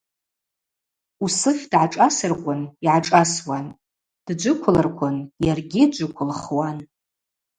[1.23, 3.65] Усыф дгӏашӏасырквын йгӏашӏасуан,
[4.25, 6.77] дджвыквлырквын йаргьи джвыквылхуан.